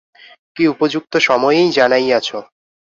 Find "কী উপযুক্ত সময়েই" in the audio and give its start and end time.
0.55-1.69